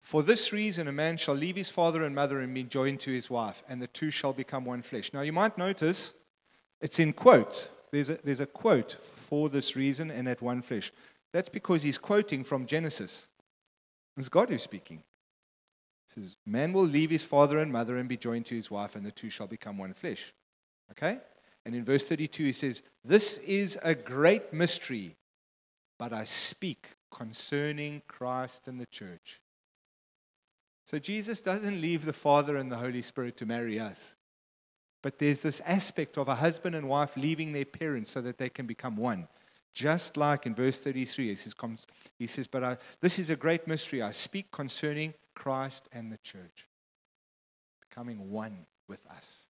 [0.01, 3.11] For this reason, a man shall leave his father and mother and be joined to
[3.11, 5.11] his wife, and the two shall become one flesh.
[5.11, 6.13] Now, you might notice
[6.79, 7.69] it's in quote.
[7.95, 10.91] There's a, there's a quote for this reason and at one flesh.
[11.31, 13.29] That's because he's quoting from Genesis.
[14.17, 14.97] It's God who's speaking.
[16.07, 18.97] He says, Man will leave his father and mother and be joined to his wife,
[18.97, 20.33] and the two shall become one flesh.
[20.91, 21.19] Okay?
[21.65, 25.15] And in verse 32, he says, This is a great mystery,
[25.97, 29.39] but I speak concerning Christ and the church.
[30.85, 34.15] So Jesus doesn't leave the Father and the Holy Spirit to marry us.
[35.05, 38.49] But there's this aspect of a husband and wife leaving their parents so that they
[38.49, 39.27] can become one.
[39.71, 41.53] Just like in verse 33, he says,
[42.17, 44.01] he says But I, this is a great mystery.
[44.01, 46.67] I speak concerning Christ and the church,
[47.87, 49.43] becoming one with us.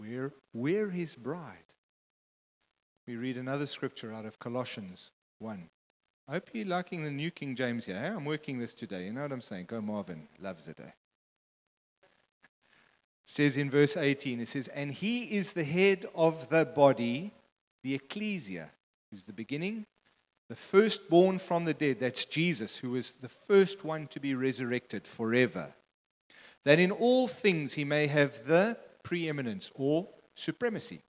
[0.00, 1.74] We're, we're his bride.
[3.06, 5.68] We read another scripture out of Colossians 1.
[6.26, 8.14] I hope you're liking the New King James here.
[8.16, 9.04] I'm working this today.
[9.04, 9.66] You know what I'm saying?
[9.66, 10.26] Go Marvin.
[10.40, 10.80] Loves it.
[10.80, 10.90] Eh?
[13.26, 17.32] Says in verse 18, it says, And he is the head of the body,
[17.82, 18.70] the ecclesia,
[19.10, 19.84] who's the beginning,
[20.48, 21.98] the firstborn from the dead.
[21.98, 25.74] That's Jesus, who is the first one to be resurrected forever.
[26.62, 31.02] That in all things he may have the preeminence or supremacy.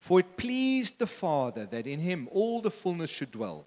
[0.00, 3.66] For it pleased the Father that in him all the fullness should dwell,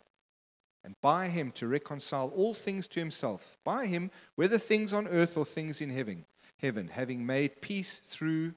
[0.84, 5.38] and by him to reconcile all things to himself, by him, whether things on earth
[5.38, 6.26] or things in heaven
[6.62, 8.54] heaven, having made peace through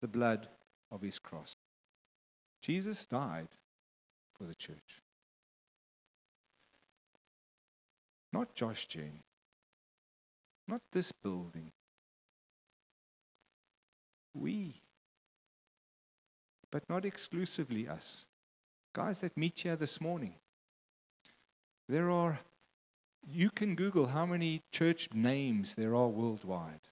[0.00, 0.48] the blood
[0.90, 1.56] of his cross.
[2.60, 3.48] Jesus died
[4.36, 5.00] for the church.
[8.32, 9.20] Not Josh Gen.
[10.68, 11.72] Not this building.
[14.34, 14.80] We.
[16.70, 18.24] But not exclusively us.
[18.94, 20.34] Guys that meet here this morning.
[21.88, 22.40] There are,
[23.30, 26.88] you can Google how many church names there are worldwide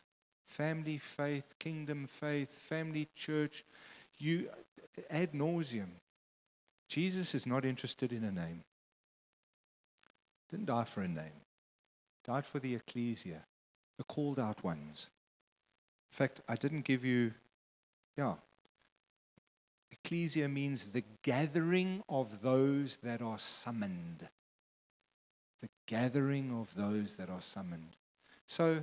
[0.50, 3.64] family faith, kingdom faith, family church.
[4.18, 4.48] You
[5.08, 5.90] ad nauseum.
[6.88, 8.64] Jesus is not interested in a name.
[10.50, 11.40] Didn't die for a name.
[12.24, 13.42] Died for the ecclesia,
[13.96, 15.06] the called out ones.
[16.10, 17.32] In fact, I didn't give you,
[18.18, 18.34] yeah.
[19.92, 24.28] Ecclesia means the gathering of those that are summoned.
[25.62, 27.96] The gathering of those that are summoned.
[28.46, 28.82] So,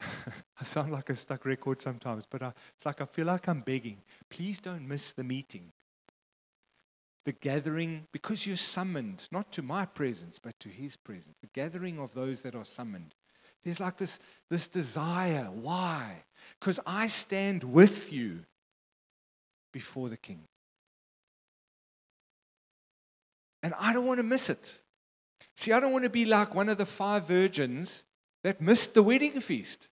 [0.60, 3.60] I sound like a stuck record sometimes, but I, it's like I feel like I'm
[3.60, 3.98] begging.
[4.30, 5.72] Please don't miss the meeting.
[7.24, 11.36] The gathering, because you're summoned, not to my presence, but to his presence.
[11.40, 13.14] The gathering of those that are summoned.
[13.64, 15.48] There's like this, this desire.
[15.52, 16.22] Why?
[16.60, 18.40] Because I stand with you
[19.72, 20.42] before the king.
[23.62, 24.78] And I don't want to miss it.
[25.56, 28.04] See, I don't want to be like one of the five virgins
[28.46, 29.88] that missed the wedding feast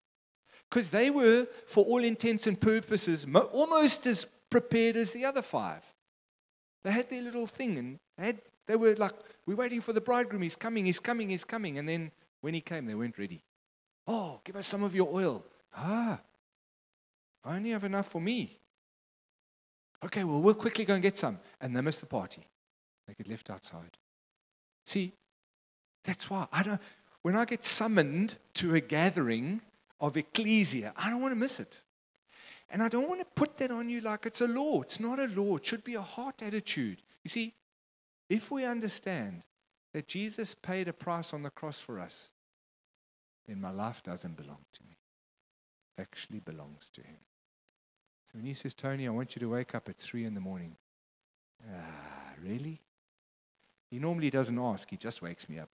[0.69, 5.91] because they were, for all intents and purposes, almost as prepared as the other five.
[6.85, 9.15] They had their little thing and they, had, they were like,
[9.47, 10.43] We're waiting for the bridegroom.
[10.43, 11.79] He's coming, he's coming, he's coming.
[11.79, 12.11] And then
[12.43, 13.43] when he came, they weren't ready.
[14.07, 15.47] Oh, give us some of your oil.
[15.75, 16.21] Ah,
[17.47, 18.59] I only have enough for me.
[20.05, 21.38] Okay, well, we'll quickly go and get some.
[21.59, 22.47] And they missed the party.
[23.09, 23.97] They get left outside.
[24.85, 25.15] See,
[26.05, 26.81] that's why I don't.
[27.22, 29.61] When I get summoned to a gathering
[30.00, 31.82] of ecclesia, I don't want to miss it.
[32.68, 34.80] And I don't want to put that on you like it's a law.
[34.82, 37.02] It's not a law, it should be a heart attitude.
[37.22, 37.54] You see,
[38.28, 39.42] if we understand
[39.92, 42.30] that Jesus paid a price on the cross for us,
[43.46, 44.96] then my life doesn't belong to me.
[45.96, 47.18] It actually belongs to Him.
[48.26, 50.40] So when He says, Tony, I want you to wake up at three in the
[50.40, 50.76] morning,
[51.70, 52.80] ah, really?
[53.90, 55.68] He normally doesn't ask, He just wakes me up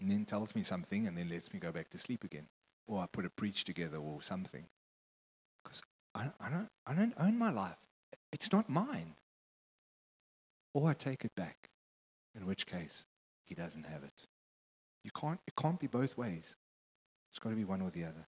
[0.00, 2.46] and then tells me something and then lets me go back to sleep again.
[2.86, 4.64] Or I put a preach together or something.
[5.62, 5.82] Because
[6.14, 7.76] I, I, don't, I don't own my life.
[8.32, 9.14] It's not mine.
[10.72, 11.68] Or I take it back,
[12.34, 13.04] in which case
[13.44, 14.26] he doesn't have it.
[15.04, 16.56] You can't, it can't be both ways.
[17.30, 18.26] It's got to be one or the other.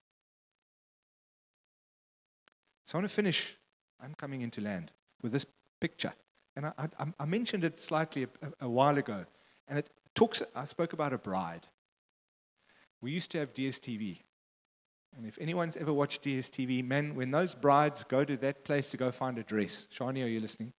[2.87, 3.57] So I want to finish.
[4.03, 5.47] I'm coming into land with this
[5.81, 6.13] picture.
[6.57, 9.25] And I, I, I mentioned it slightly a, a, a while ago.
[9.69, 11.69] And it talks, I spoke about a bride.
[13.01, 14.19] We used to have DSTV.
[15.17, 18.97] And if anyone's ever watched DSTV, man, when those brides go to that place to
[18.97, 20.73] go find a dress, Shani, are you listening?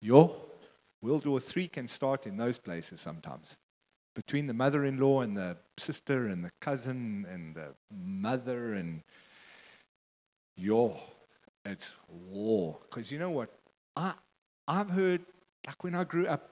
[0.00, 0.34] Your
[1.00, 3.56] World War III can start in those places sometimes.
[4.14, 9.02] Between the mother in law and the sister and the cousin and the mother and
[10.56, 10.96] your,
[11.64, 12.78] it's war.
[12.82, 13.50] Because you know what?
[13.96, 14.14] I,
[14.66, 15.22] I've heard
[15.66, 16.50] like when I grew up,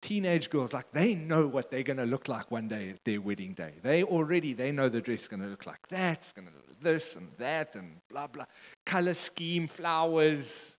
[0.00, 3.20] teenage girls, like they know what they're going to look like one day at their
[3.20, 3.74] wedding day.
[3.82, 6.54] They already, they know the dress is going to look like that, it's going to
[6.54, 8.44] look this and that and blah, blah.
[8.84, 10.76] Color scheme, flowers.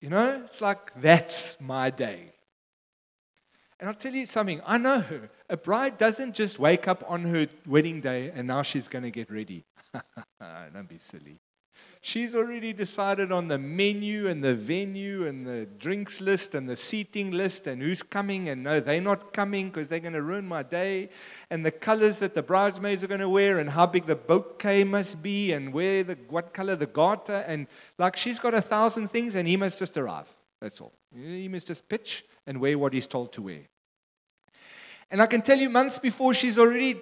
[0.00, 2.32] You know, it's like that's my day.
[3.78, 5.04] And I'll tell you something, I know
[5.48, 9.10] a bride doesn't just wake up on her wedding day and now she's going to
[9.10, 9.64] get ready.
[10.40, 11.38] Don't be silly.
[12.06, 16.76] She's already decided on the menu and the venue and the drinks list and the
[16.76, 20.46] seating list and who's coming and no, they're not coming because they're going to ruin
[20.46, 21.08] my day
[21.50, 24.84] and the colors that the bridesmaids are going to wear and how big the bouquet
[24.84, 27.66] must be and where the what color the garter and
[27.98, 30.32] like she's got a thousand things and he must just arrive.
[30.60, 30.92] That's all.
[31.12, 33.62] He must just pitch and wear what he's told to wear.
[35.10, 37.00] And I can tell you months before she's already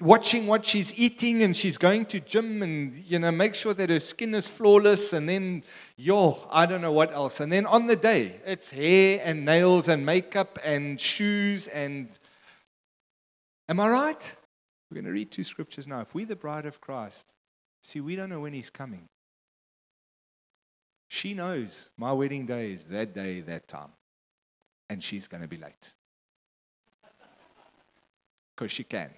[0.00, 3.90] watching what she's eating and she's going to gym and you know make sure that
[3.90, 5.62] her skin is flawless and then
[5.96, 7.40] yo i don't know what else.
[7.40, 12.08] And then on the day it's hair and nails and makeup and shoes and
[13.68, 14.36] am i right?
[14.90, 16.00] We're going to read two scriptures now.
[16.00, 17.34] If we're the bride of christ
[17.82, 19.06] see we don't know when he's coming.
[21.08, 23.90] She knows my wedding day is that day that time.
[24.88, 25.92] And she's going to be late.
[28.56, 29.10] Because she can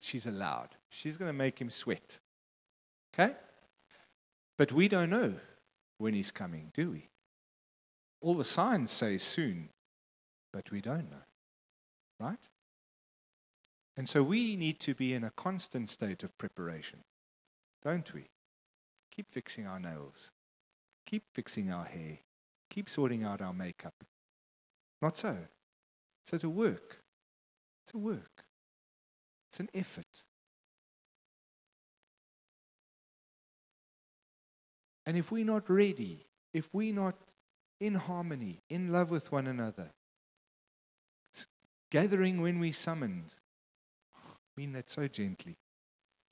[0.00, 0.76] she's allowed.
[0.88, 2.18] She's going to make him sweat.
[3.14, 3.34] Okay?
[4.58, 5.34] But we don't know
[5.98, 7.08] when he's coming, do we?
[8.20, 9.70] All the signs say soon,
[10.52, 11.24] but we don't know.
[12.18, 12.48] Right?
[13.96, 17.00] And so we need to be in a constant state of preparation,
[17.82, 18.26] don't we?
[19.14, 20.30] Keep fixing our nails,
[21.06, 22.18] keep fixing our hair,
[22.70, 23.94] keep sorting out our makeup.
[25.00, 25.36] Not so.
[26.26, 27.00] So it's a work.
[27.84, 28.45] It's a work.
[29.50, 30.24] It's an effort.
[35.06, 37.14] And if we're not ready, if we're not
[37.80, 39.90] in harmony, in love with one another,
[41.90, 43.34] gathering when we're summoned,
[44.16, 44.20] I
[44.56, 45.56] mean that so gently.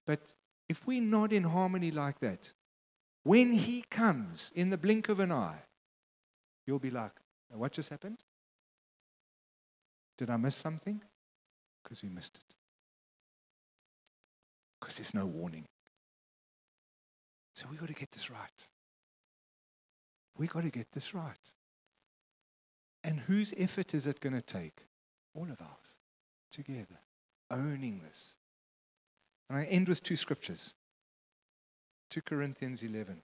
[0.05, 0.35] But
[0.69, 2.53] if we're not in harmony like that,
[3.23, 5.63] when he comes in the blink of an eye,
[6.67, 7.13] you'll be like,
[7.51, 8.19] what just happened?
[10.19, 11.01] Did I miss something?
[11.83, 12.55] Because we missed it.
[14.85, 15.65] Because there's no warning.
[17.55, 18.69] So we've got to get this right.
[20.37, 21.53] We've got to get this right.
[23.03, 24.83] And whose effort is it going to take?
[25.35, 25.95] All of ours
[26.53, 27.01] together,
[27.51, 28.35] owning this.
[29.49, 30.75] And I end with two scriptures
[32.11, 33.23] 2 Corinthians 11.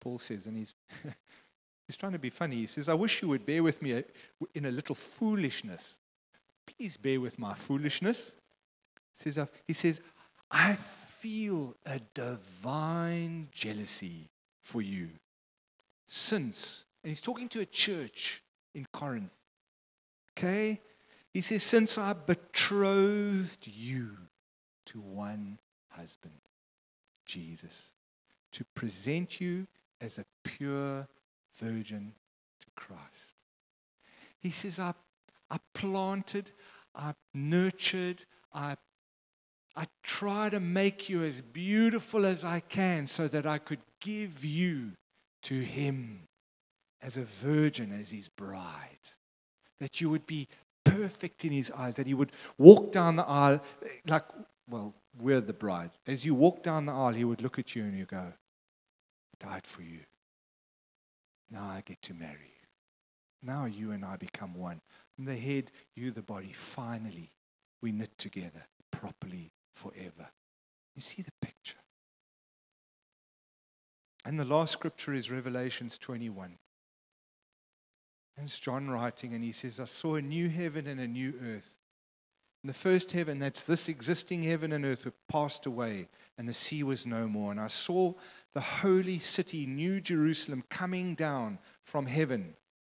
[0.00, 0.74] Paul says, and he's,
[1.86, 2.56] he's trying to be funny.
[2.56, 4.02] He says, I wish you would bear with me uh,
[4.56, 5.98] in a little foolishness.
[6.66, 8.32] Please bear with my foolishness.
[9.16, 10.00] He says, uh, he says
[10.50, 14.28] I feel a divine jealousy
[14.62, 15.08] for you.
[16.06, 18.42] Since, and he's talking to a church
[18.74, 19.30] in Corinth.
[20.36, 20.80] Okay?
[21.32, 24.16] He says, Since I betrothed you
[24.86, 25.58] to one
[25.88, 26.34] husband,
[27.24, 27.90] Jesus,
[28.52, 29.66] to present you
[30.00, 31.08] as a pure
[31.54, 32.12] virgin
[32.60, 33.34] to Christ.
[34.38, 34.92] He says, I,
[35.50, 36.52] I planted,
[36.94, 38.76] I nurtured, I
[39.76, 44.44] I try to make you as beautiful as I can so that I could give
[44.44, 44.92] you
[45.42, 46.20] to Him
[47.02, 48.98] as a virgin, as His bride.
[49.78, 50.48] That you would be
[50.84, 53.62] perfect in His eyes, that He would walk down the aisle
[54.06, 54.24] like,
[54.68, 55.90] well, we're the bride.
[56.06, 58.32] As you walk down the aisle, He would look at you and you go,
[59.42, 60.00] I died for you.
[61.50, 62.66] Now I get to marry you.
[63.42, 64.80] Now you and I become one.
[65.18, 66.52] And the head, you the body.
[66.52, 67.30] Finally,
[67.82, 70.30] we knit together properly forever.
[70.94, 71.78] You see the picture.
[74.24, 76.58] And the last scripture is Revelations 21.
[78.36, 81.34] And it's John writing, and he says, I saw a new heaven and a new
[81.42, 81.76] earth.
[82.62, 86.52] And the first heaven, that's this existing heaven and earth, were passed away, and the
[86.52, 87.52] sea was no more.
[87.52, 88.14] And I saw
[88.54, 92.56] the holy city, New Jerusalem, coming down from heaven,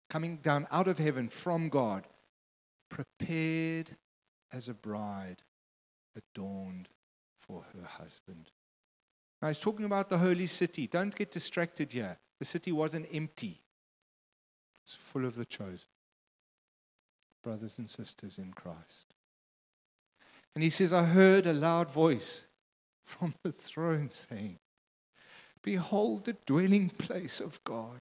[0.08, 2.06] coming down out of heaven from God,
[2.88, 3.96] prepared
[4.52, 5.42] as a bride
[6.16, 6.88] adorned
[7.38, 8.50] for her husband.
[9.40, 10.86] Now he's talking about the holy city.
[10.86, 12.18] Don't get distracted here.
[12.38, 13.62] The city wasn't empty,
[14.84, 15.88] it's full of the chosen,
[17.42, 19.14] brothers and sisters in Christ.
[20.54, 22.44] And he says, I heard a loud voice
[23.04, 24.58] from the throne saying,
[25.62, 28.00] Behold, the dwelling place of God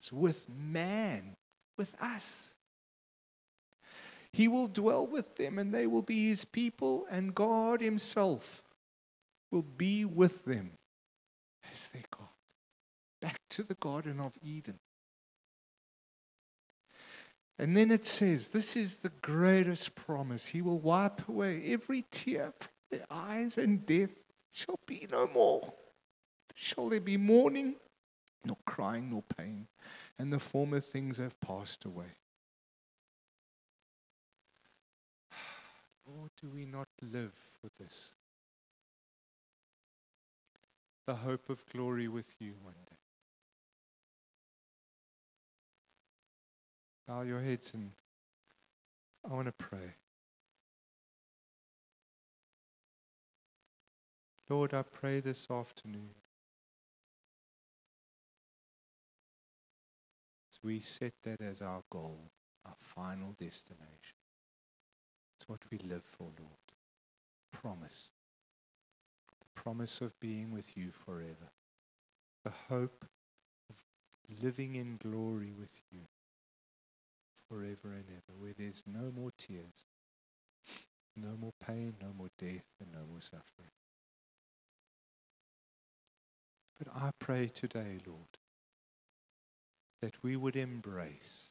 [0.00, 1.36] is with man,
[1.78, 2.54] with us.
[4.32, 8.62] He will dwell with them, and they will be his people, and God himself
[9.50, 10.72] will be with them
[11.72, 12.28] as their God.
[13.20, 14.78] Back to the Garden of Eden.
[17.58, 20.46] And then it says, This is the greatest promise.
[20.46, 24.12] He will wipe away every tear from their eyes, and death
[24.52, 25.74] shall be no more.
[26.54, 27.74] Shall there be mourning,
[28.46, 29.66] nor crying, nor pain,
[30.18, 32.16] and the former things have passed away.
[36.40, 38.12] Do we not live for this?
[41.06, 42.96] The hope of glory with you one day.
[47.06, 47.90] Bow your heads and
[49.28, 49.94] I want to pray.
[54.48, 56.10] Lord, I pray this afternoon
[60.52, 62.30] as we set that as our goal,
[62.66, 64.20] our final destination.
[65.40, 66.50] It's what we live for, Lord.
[67.50, 68.10] Promise.
[69.40, 71.50] The promise of being with you forever.
[72.44, 73.06] The hope
[73.70, 73.76] of
[74.42, 76.00] living in glory with you
[77.48, 79.86] forever and ever, where there's no more tears,
[81.16, 83.72] no more pain, no more death, and no more suffering.
[86.78, 88.36] But I pray today, Lord,
[90.02, 91.48] that we would embrace,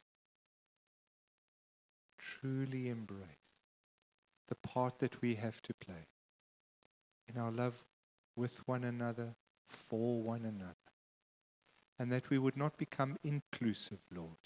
[2.18, 3.39] truly embrace
[4.50, 6.08] the part that we have to play
[7.26, 7.86] in our love
[8.36, 9.36] with one another,
[9.66, 10.74] for one another.
[11.98, 14.38] And that we would not become inclusive, Lord.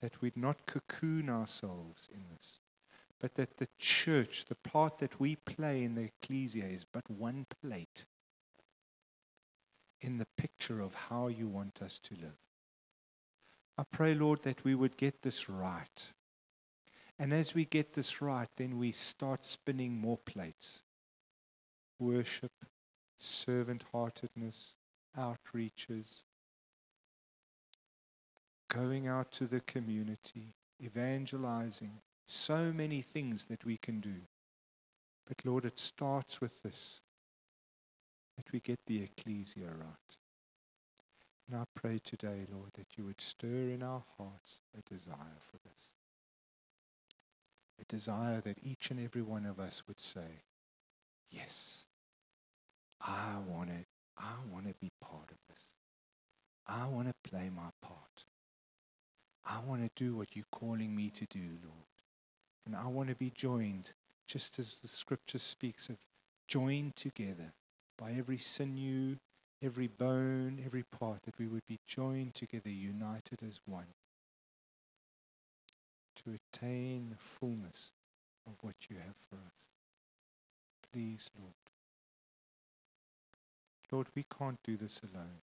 [0.00, 2.60] That we'd not cocoon ourselves in this.
[3.20, 7.46] But that the church, the part that we play in the ecclesia, is but one
[7.62, 8.06] plate
[10.00, 12.38] in the picture of how you want us to live.
[13.76, 16.12] I pray, Lord, that we would get this right.
[17.20, 20.80] And as we get this right, then we start spinning more plates
[21.98, 22.64] worship,
[23.18, 24.74] servant heartedness,
[25.18, 26.22] outreaches,
[28.68, 34.14] going out to the community, evangelizing, so many things that we can do.
[35.28, 37.00] But Lord, it starts with this
[38.38, 40.16] that we get the ecclesia right.
[41.46, 45.58] And I pray today, Lord, that you would stir in our hearts a desire for
[45.58, 45.90] this.
[47.90, 50.44] Desire that each and every one of us would say,
[51.28, 51.86] Yes,
[53.00, 53.84] I want to,
[54.16, 55.64] I want to be part of this.
[56.68, 58.24] I want to play my part.
[59.44, 61.90] I want to do what you're calling me to do, Lord.
[62.64, 63.90] And I want to be joined,
[64.28, 65.96] just as the scripture speaks of
[66.46, 67.52] joined together
[67.98, 69.16] by every sinew,
[69.60, 73.86] every bone, every part, that we would be joined together, united as one,
[76.24, 77.92] to attain the fullness
[78.46, 79.68] of what you have for us.
[80.92, 81.54] Please, Lord.
[83.92, 85.42] Lord, we can't do this alone.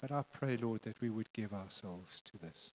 [0.00, 2.72] But I pray, Lord, that we would give ourselves to this.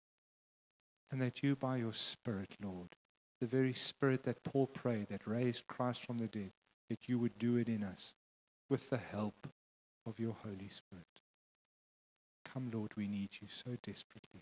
[1.12, 2.95] And that you, by your Spirit, Lord,
[3.39, 6.52] the very Spirit that Paul prayed, that raised Christ from the dead,
[6.89, 8.16] that you would do it in us
[8.70, 9.47] with the help
[10.06, 11.06] of your Holy Spirit.
[12.52, 14.41] Come, Lord, we need you so desperately.